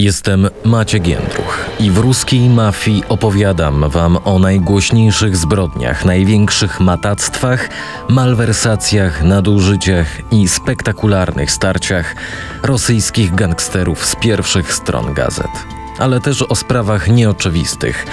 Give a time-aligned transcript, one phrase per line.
[0.00, 7.68] Jestem Maciek Jędruch i w ruskiej mafii opowiadam wam o najgłośniejszych zbrodniach, największych matactwach,
[8.08, 12.16] malwersacjach, nadużyciach i spektakularnych starciach
[12.62, 15.77] rosyjskich gangsterów z pierwszych stron gazet.
[15.98, 18.06] Ale też o sprawach nieoczywistych,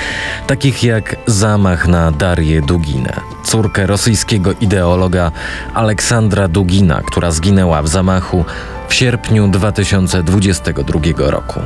[0.47, 3.13] takich jak zamach na Darię Duginę,
[3.43, 5.31] córkę rosyjskiego ideologa
[5.73, 8.45] Aleksandra Dugina, która zginęła w zamachu
[8.87, 11.59] w sierpniu 2022 roku.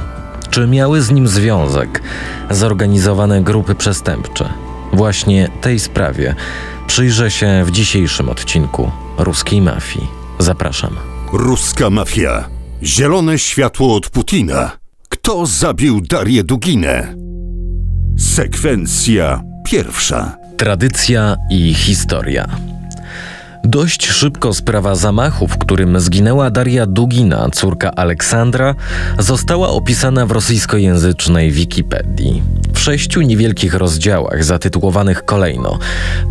[0.50, 2.02] Czy miały z nim związek
[2.50, 4.50] zorganizowane grupy przestępcze?
[4.94, 6.36] Właśnie tej sprawie
[6.88, 10.08] przyjrzę się w dzisiejszym odcinku Ruskiej Mafii.
[10.40, 10.96] Zapraszam.
[11.34, 12.50] Ruska mafia.
[12.84, 14.79] Zielone światło od Putina.
[15.30, 17.16] Kto zabił Darię Duginę?
[18.18, 20.38] Sekwencja pierwsza.
[20.58, 22.48] Tradycja i historia.
[23.64, 28.76] Dość szybko sprawa zamachu, w którym zginęła Daria Dugina, córka Aleksandra,
[29.20, 32.44] została opisana w rosyjskojęzycznej Wikipedii.
[32.74, 35.80] W sześciu niewielkich rozdziałach zatytułowanych kolejno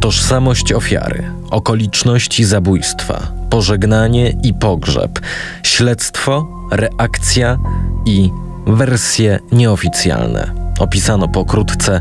[0.00, 5.20] Tożsamość ofiary, okoliczności zabójstwa, pożegnanie i pogrzeb,
[5.62, 7.58] śledztwo, reakcja
[8.06, 8.30] i
[8.68, 10.52] wersje nieoficjalne.
[10.78, 12.00] Opisano pokrótce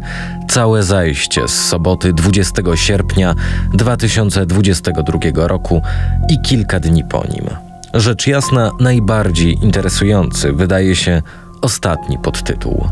[0.50, 3.36] całe zajście z soboty 20 sierpnia
[3.73, 5.82] 2022 roku
[6.30, 7.45] i kilka dni po nim.
[7.94, 11.22] Rzecz jasna, najbardziej interesujący wydaje się
[11.62, 12.88] ostatni podtytuł.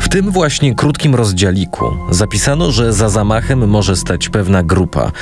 [0.00, 5.12] W tym właśnie krótkim rozdziałiku zapisano, że za zamachem może stać pewna grupa,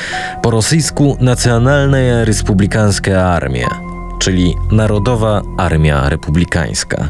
[0.42, 3.68] po rosyjsku Nacjonalna Republikanska Armia,
[4.18, 7.08] czyli Narodowa Armia Republikańska.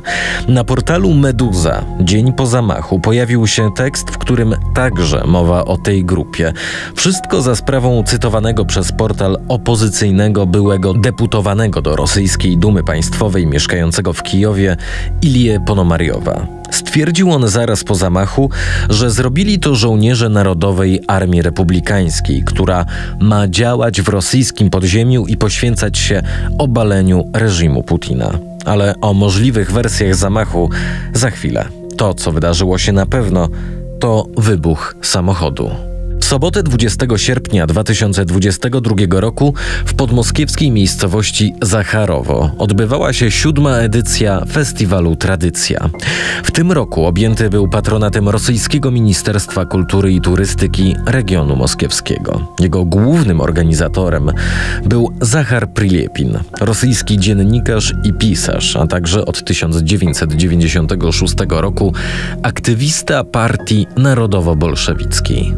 [0.48, 6.04] Na portalu Meduza dzień po zamachu pojawił się tekst, w którym także mowa o tej
[6.04, 6.52] grupie.
[6.94, 14.22] Wszystko za sprawą cytowanego przez portal opozycyjnego byłego deputowanego do rosyjskiej Dumy Państwowej mieszkającego w
[14.22, 14.76] Kijowie
[15.22, 16.46] Ilie Ponomariowa.
[16.70, 18.50] Stwierdził on zaraz po zamachu,
[18.90, 22.86] że zrobili to żołnierze Narodowej Armii Republikańskiej, która
[23.20, 26.22] ma działać w rosyjskim podziemiu i poświęcać się
[26.58, 28.38] obaleniu reżimu Putina.
[28.64, 30.70] Ale o możliwych wersjach zamachu
[31.14, 31.64] za chwilę.
[31.96, 33.48] To, co wydarzyło się na pewno,
[34.00, 35.95] to wybuch samochodu.
[36.26, 39.54] Sobotę 20 sierpnia 2022 roku
[39.84, 45.88] w podmoskiewskiej miejscowości Zacharowo odbywała się siódma edycja festiwalu Tradycja.
[46.44, 52.54] W tym roku objęty był patronatem rosyjskiego Ministerstwa Kultury i Turystyki regionu moskiewskiego.
[52.60, 54.30] Jego głównym organizatorem
[54.84, 61.92] był Zachar Prilepin, rosyjski dziennikarz i pisarz, a także od 1996 roku
[62.42, 65.54] aktywista partii narodowo-bolszewickiej.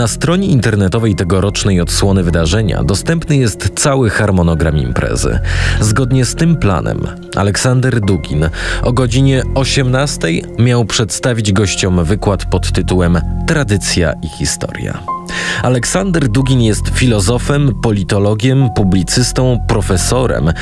[0.00, 5.38] Na stronie internetowej tegorocznej odsłony wydarzenia dostępny jest cały harmonogram imprezy.
[5.80, 7.06] Zgodnie z tym planem
[7.36, 8.48] Aleksander Dugin
[8.82, 10.28] o godzinie 18
[10.58, 15.19] miał przedstawić gościom wykład pod tytułem Tradycja i historia.
[15.62, 20.52] Aleksander Dugin jest filozofem, politologiem, publicystą, profesorem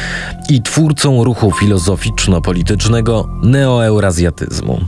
[0.49, 4.81] i twórcą ruchu filozoficzno-politycznego neoeurazjatyzmu.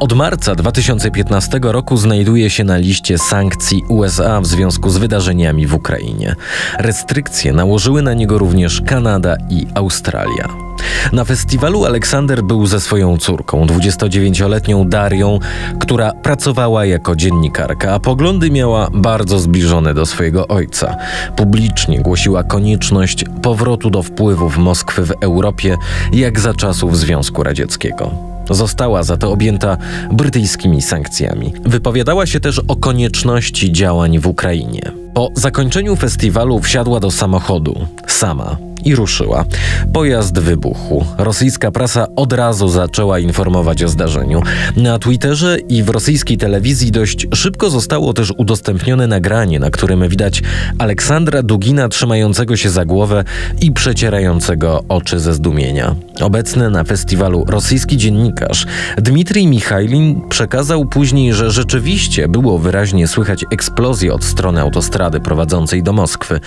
[0.00, 5.74] Od marca 2015 roku znajduje się na liście sankcji USA w związku z wydarzeniami w
[5.74, 6.36] Ukrainie.
[6.78, 10.69] Restrykcje nałożyły na niego również Kanada i Australia.
[11.12, 15.38] Na festiwalu Aleksander był ze swoją córką, 29-letnią Darią,
[15.80, 20.96] która pracowała jako dziennikarka, a poglądy miała bardzo zbliżone do swojego ojca.
[21.36, 25.76] Publicznie głosiła konieczność powrotu do wpływów Moskwy w Europie,
[26.12, 28.10] jak za czasów Związku Radzieckiego.
[28.50, 29.76] Została za to objęta
[30.12, 31.52] brytyjskimi sankcjami.
[31.64, 34.92] Wypowiadała się też o konieczności działań w Ukrainie.
[35.14, 39.44] Po zakończeniu festiwalu wsiadła do samochodu, sama, i ruszyła.
[39.92, 41.04] Pojazd wybuchł.
[41.18, 44.42] Rosyjska prasa od razu zaczęła informować o zdarzeniu.
[44.76, 50.42] Na Twitterze i w rosyjskiej telewizji dość szybko zostało też udostępnione nagranie, na którym widać
[50.78, 53.24] Aleksandra Dugina trzymającego się za głowę
[53.60, 55.94] i przecierającego oczy ze zdumienia.
[56.20, 58.66] Obecny na festiwalu rosyjski dziennikarz
[58.96, 65.92] Dmitrij Michajlin przekazał później, że rzeczywiście było wyraźnie słychać eksplozję od strony autostrady prowadzącej do
[65.92, 66.40] Moskwy.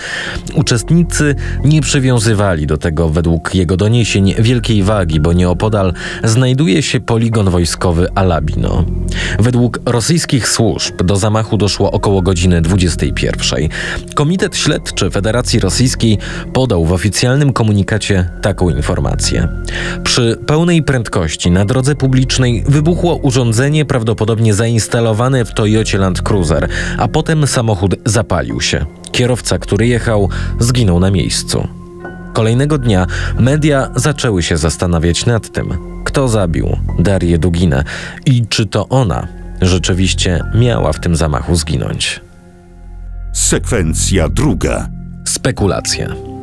[0.54, 1.34] Uczestnicy
[1.64, 1.80] nie
[2.24, 5.92] przywiązywali do tego według jego doniesień wielkiej wagi, bo nieopodal
[6.24, 8.84] znajduje się poligon wojskowy Alabino.
[9.38, 13.68] Według rosyjskich służb do zamachu doszło około godziny 21.
[14.14, 16.18] Komitet Śledczy Federacji Rosyjskiej
[16.52, 19.48] podał w oficjalnym komunikacie taką informację.
[20.04, 26.68] Przy pełnej prędkości na drodze publicznej wybuchło urządzenie prawdopodobnie zainstalowane w Toyocie Land Cruiser,
[26.98, 28.86] a potem samochód zapalił się.
[29.12, 30.28] Kierowca, który jechał,
[30.58, 31.83] zginął na miejscu.
[32.34, 33.06] Kolejnego dnia
[33.38, 37.84] media zaczęły się zastanawiać nad tym, kto zabił Darię Duginę
[38.26, 39.28] i czy to ona
[39.60, 42.20] rzeczywiście miała w tym zamachu zginąć.
[43.32, 44.88] Sekwencja druga.
[45.24, 46.33] Spekulacje.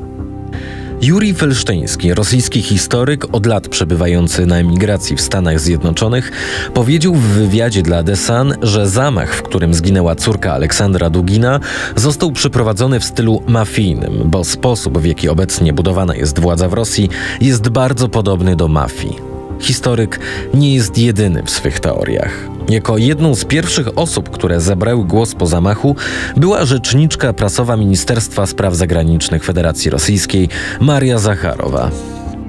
[1.01, 6.31] Juri Felsztyński, rosyjski historyk, od lat przebywający na emigracji w Stanach Zjednoczonych,
[6.73, 11.59] powiedział w wywiadzie dla The Sun, że zamach, w którym zginęła córka Aleksandra Dugina,
[11.95, 17.09] został przeprowadzony w stylu mafijnym, bo sposób, w jaki obecnie budowana jest władza w Rosji,
[17.41, 19.15] jest bardzo podobny do mafii.
[19.59, 20.19] Historyk
[20.53, 22.50] nie jest jedyny w swych teoriach.
[22.69, 25.95] Jako jedną z pierwszych osób, które zabrały głos po zamachu,
[26.37, 30.49] była rzeczniczka prasowa Ministerstwa Spraw Zagranicznych Federacji Rosyjskiej
[30.79, 31.91] Maria Zacharowa.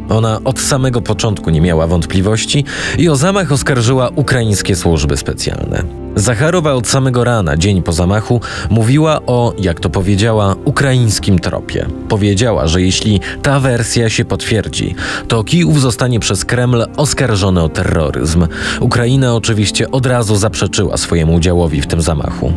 [0.09, 2.65] Ona od samego początku nie miała wątpliwości
[2.99, 6.02] i o zamach oskarżyła ukraińskie służby specjalne.
[6.17, 11.87] Zacharowa od samego rana, dzień po zamachu, mówiła o, jak to powiedziała, ukraińskim tropie.
[12.09, 14.95] Powiedziała, że jeśli ta wersja się potwierdzi,
[15.29, 18.47] to Kijów zostanie przez Kreml oskarżony o terroryzm.
[18.81, 22.53] Ukraina oczywiście od razu zaprzeczyła swojemu udziałowi w tym zamachu.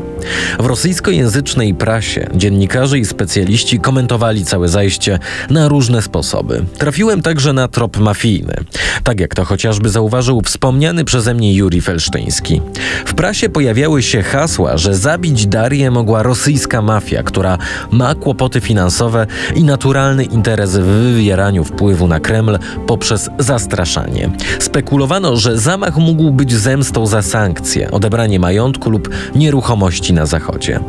[0.60, 5.20] W rosyjskojęzycznej prasie dziennikarze i specjaliści komentowali całe zajście
[5.50, 6.66] na różne sposoby.
[6.78, 8.56] Trafiłem także na trop mafijny,
[9.04, 12.62] tak jak to chociażby zauważył wspomniany przeze mnie Juri Felsztyński.
[13.06, 17.58] W prasie pojawiały się hasła, że zabić Darię mogła rosyjska mafia, która
[17.92, 24.30] ma kłopoty finansowe i naturalny interes w wywieraniu wpływu na Kreml poprzez zastraszanie.
[24.60, 30.80] Spekulowano, że zamach mógł być zemstą za sankcje, odebranie majątku lub nieruchomości na Zachodzie.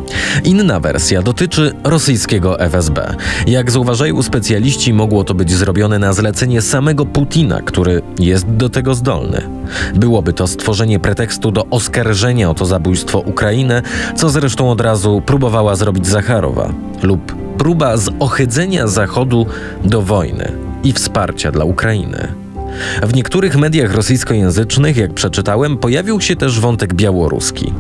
[0.45, 3.15] Inna wersja dotyczy rosyjskiego FSB.
[3.47, 8.95] Jak zauważają specjaliści, mogło to być zrobione na zlecenie samego Putina, który jest do tego
[8.95, 9.43] zdolny.
[9.95, 13.83] Byłoby to stworzenie pretekstu do oskarżenia o to zabójstwo Ukrainę,
[14.17, 16.73] co zresztą od razu próbowała zrobić Zacharowa,
[17.03, 19.47] lub próba zohydzenia Zachodu
[19.85, 20.53] do wojny
[20.85, 22.46] i wsparcia dla Ukrainy.
[23.03, 27.73] W niektórych mediach rosyjskojęzycznych, jak przeczytałem, pojawił się też wątek białoruski.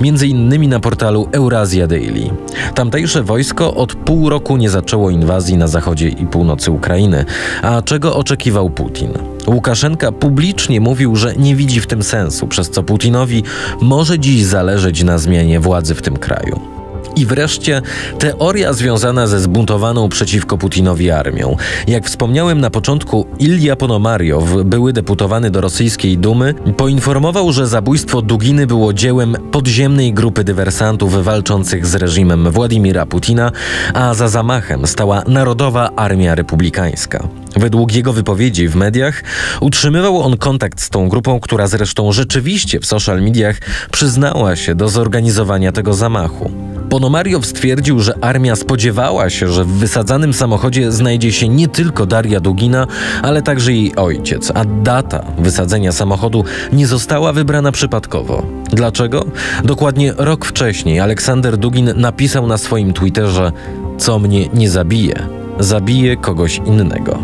[0.00, 2.30] Między innymi na portalu Eurasia Daily.
[2.74, 7.24] Tamtejsze wojsko od pół roku nie zaczęło inwazji na zachodzie i północy Ukrainy.
[7.62, 9.10] A czego oczekiwał Putin?
[9.46, 13.42] Łukaszenka publicznie mówił, że nie widzi w tym sensu, przez co Putinowi
[13.80, 16.73] może dziś zależeć na zmianie władzy w tym kraju.
[17.16, 17.82] I wreszcie
[18.18, 21.56] teoria związana ze zbuntowaną przeciwko Putinowi armią.
[21.86, 28.66] Jak wspomniałem na początku, Ilja Ponomariow, były deputowany do rosyjskiej Dumy, poinformował, że zabójstwo Duginy
[28.66, 33.52] było dziełem podziemnej grupy dywersantów walczących z reżimem Władimira Putina,
[33.94, 37.28] a za zamachem stała Narodowa Armia Republikańska.
[37.56, 39.22] Według jego wypowiedzi w mediach
[39.60, 43.60] utrzymywał on kontakt z tą grupą, która zresztą rzeczywiście w social mediach
[43.92, 46.73] przyznała się do zorganizowania tego zamachu.
[46.94, 52.40] Ponomariow stwierdził, że armia spodziewała się, że w wysadzanym samochodzie znajdzie się nie tylko Daria
[52.40, 52.86] Dugina,
[53.22, 58.42] ale także jej ojciec, a data wysadzenia samochodu nie została wybrana przypadkowo.
[58.72, 59.24] Dlaczego?
[59.64, 63.52] Dokładnie rok wcześniej Aleksander Dugin napisał na swoim Twitterze:
[63.98, 65.26] Co mnie nie zabije,
[65.58, 67.18] zabije kogoś innego.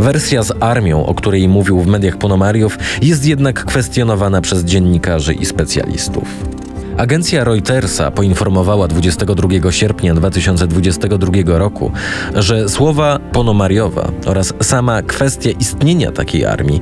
[0.00, 5.46] Wersja z armią, o której mówił w mediach Ponomariow, jest jednak kwestionowana przez dziennikarzy i
[5.46, 6.59] specjalistów.
[6.96, 11.92] Agencja Reutersa poinformowała 22 sierpnia 2022 roku,
[12.34, 16.80] że słowa Ponomariowa oraz sama kwestia istnienia takiej armii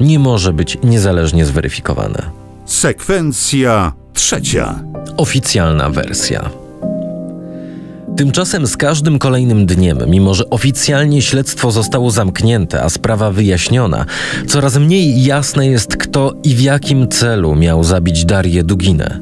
[0.00, 2.22] nie może być niezależnie zweryfikowane.
[2.64, 4.80] Sekwencja trzecia.
[5.16, 6.50] Oficjalna wersja.
[8.16, 14.06] Tymczasem z każdym kolejnym dniem, mimo że oficjalnie śledztwo zostało zamknięte, a sprawa wyjaśniona,
[14.46, 19.20] coraz mniej jasne jest, kto i w jakim celu miał zabić Darię Duginę.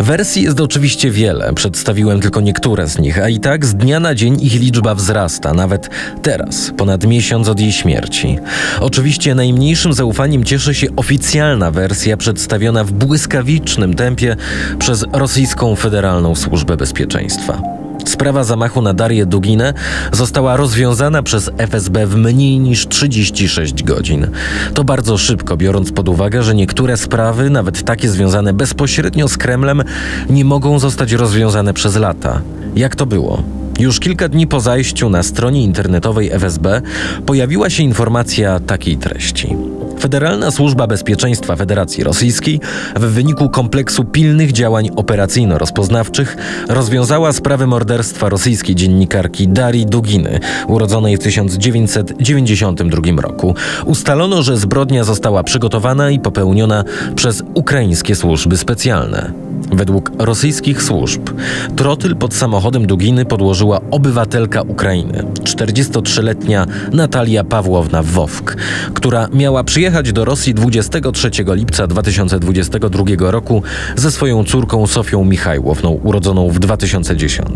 [0.00, 4.14] Wersji jest oczywiście wiele, przedstawiłem tylko niektóre z nich, a i tak z dnia na
[4.14, 5.90] dzień ich liczba wzrasta, nawet
[6.22, 8.38] teraz, ponad miesiąc od jej śmierci.
[8.80, 14.36] Oczywiście najmniejszym zaufaniem cieszy się oficjalna wersja przedstawiona w błyskawicznym tempie
[14.78, 17.77] przez Rosyjską Federalną Służbę Bezpieczeństwa.
[18.08, 19.74] Sprawa zamachu na Darię Duginę
[20.12, 24.26] została rozwiązana przez FSB w mniej niż 36 godzin.
[24.74, 29.82] To bardzo szybko, biorąc pod uwagę, że niektóre sprawy, nawet takie związane bezpośrednio z Kremlem,
[30.30, 32.40] nie mogą zostać rozwiązane przez lata.
[32.76, 33.42] Jak to było?
[33.78, 36.82] Już kilka dni po zajściu na stronie internetowej FSB
[37.26, 39.56] pojawiła się informacja takiej treści.
[39.98, 42.60] Federalna Służba Bezpieczeństwa Federacji Rosyjskiej
[42.96, 46.36] w wyniku kompleksu pilnych działań operacyjno-rozpoznawczych
[46.68, 53.54] rozwiązała sprawę morderstwa rosyjskiej dziennikarki Darii Duginy, urodzonej w 1992 roku.
[53.84, 59.47] Ustalono, że zbrodnia została przygotowana i popełniona przez ukraińskie służby specjalne.
[59.72, 61.30] Według rosyjskich służb
[61.76, 68.56] trotyl pod samochodem Duginy podłożyła obywatelka Ukrainy, 43-letnia Natalia Pawłowna Wowk,
[68.94, 73.62] która miała przyjechać do Rosji 23 lipca 2022 roku
[73.96, 77.48] ze swoją córką Sofią Michajłowną, urodzoną w 2010.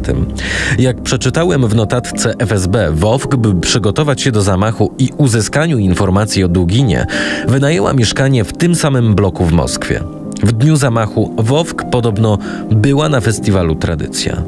[0.78, 6.48] Jak przeczytałem w notatce FSB, Wowk, by przygotować się do zamachu i uzyskaniu informacji o
[6.48, 7.06] Duginie,
[7.48, 10.21] wynajęła mieszkanie w tym samym bloku w Moskwie.
[10.42, 12.38] W dniu zamachu Wowk podobno
[12.70, 14.42] była na festiwalu Tradycja.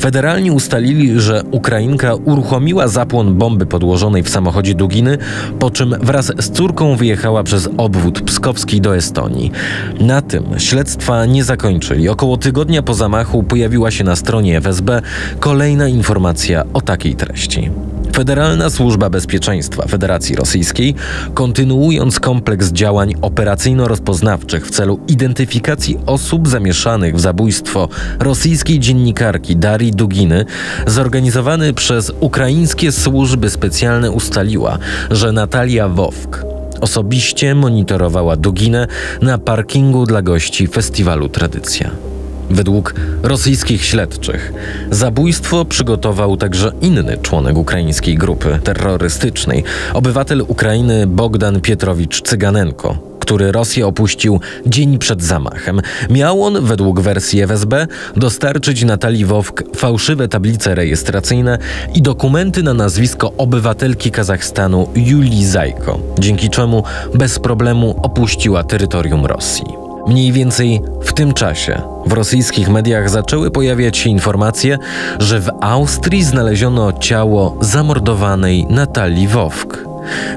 [0.00, 5.18] Federalni ustalili, że Ukrainka uruchomiła zapłon bomby podłożonej w samochodzie Duginy,
[5.58, 9.52] po czym wraz z córką wyjechała przez obwód pskowski do Estonii.
[10.00, 12.08] Na tym śledztwa nie zakończyli.
[12.08, 15.02] Około tygodnia po zamachu pojawiła się na stronie FSB
[15.40, 17.70] kolejna informacja o takiej treści.
[18.14, 20.94] Federalna Służba Bezpieczeństwa Federacji Rosyjskiej,
[21.34, 30.44] kontynuując kompleks działań operacyjno-rozpoznawczych w celu identyfikacji osób zamieszanych w zabójstwo rosyjskiej dziennikarki Darii Duginy,
[30.86, 34.78] zorganizowany przez ukraińskie służby specjalne ustaliła,
[35.10, 36.44] że Natalia Wowk
[36.80, 38.86] osobiście monitorowała Duginę
[39.22, 42.13] na parkingu dla gości festiwalu Tradycja.
[42.54, 44.52] Według rosyjskich śledczych
[44.90, 53.86] zabójstwo przygotował także inny członek ukraińskiej grupy terrorystycznej, obywatel Ukrainy Bogdan Pietrowicz Cyganenko, który Rosję
[53.86, 55.80] opuścił dzień przed zamachem.
[56.10, 61.58] Miał on, według wersji FSB, dostarczyć Natalii Wowk fałszywe tablice rejestracyjne
[61.94, 66.82] i dokumenty na nazwisko obywatelki Kazachstanu Julii Zajko, dzięki czemu
[67.14, 69.83] bez problemu opuściła terytorium Rosji.
[70.06, 74.78] Mniej więcej w tym czasie w rosyjskich mediach zaczęły pojawiać się informacje,
[75.18, 79.84] że w Austrii znaleziono ciało zamordowanej Natalii Wowk.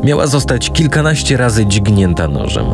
[0.03, 2.65] Miała zostać kilkanaście razy dźgnięta nożem.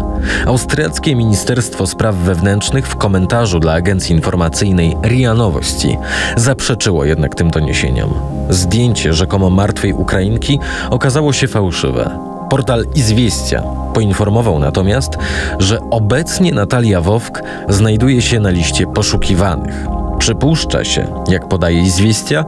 [0.46, 5.98] Austriackie Ministerstwo Spraw Wewnętrznych w komentarzu dla agencji informacyjnej RIA Nowości
[6.38, 8.14] zaprzeczyło jednak tym doniesieniom.
[8.50, 10.60] Zdjęcie rzekomo martwej Ukrainki
[10.90, 12.33] okazało się fałszywe.
[12.50, 15.18] Portal Izwieścia poinformował natomiast,
[15.60, 19.86] że obecnie Natalia Wowk znajduje się na liście poszukiwanych.
[20.20, 22.46] Przypuszcza się, jak podaje Izwieścia,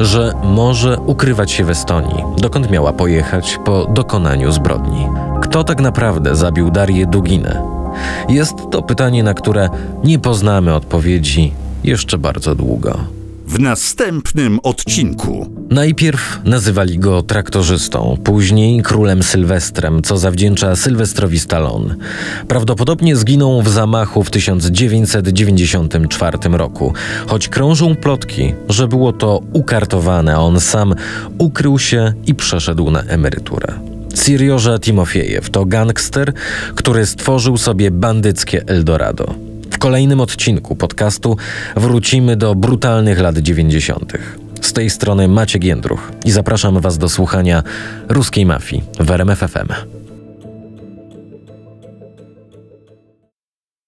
[0.00, 5.08] że może ukrywać się w Estonii, dokąd miała pojechać po dokonaniu zbrodni.
[5.42, 7.62] Kto tak naprawdę zabił Darię Duginę?
[8.28, 9.68] Jest to pytanie, na które
[10.04, 11.52] nie poznamy odpowiedzi
[11.84, 13.17] jeszcze bardzo długo.
[13.48, 15.46] W następnym odcinku.
[15.70, 21.94] Najpierw nazywali go traktorzystą, później królem Sylwestrem, co zawdzięcza Sylwestrowi Stallone.
[22.48, 26.92] Prawdopodobnie zginął w zamachu w 1994 roku,
[27.26, 30.94] choć krążą plotki, że było to ukartowane, on sam
[31.38, 33.74] ukrył się i przeszedł na emeryturę.
[34.14, 36.32] Sirioża Timofiejew to gangster,
[36.74, 39.47] który stworzył sobie bandyckie Eldorado.
[39.70, 41.36] W kolejnym odcinku podcastu
[41.76, 44.12] wrócimy do brutalnych lat 90.
[44.60, 47.62] Z tej strony Maciek Jędruch i zapraszam Was do słuchania
[48.08, 49.97] ruskiej mafii w RMFFM.